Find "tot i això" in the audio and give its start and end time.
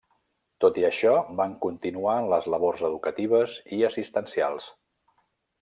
0.63-1.11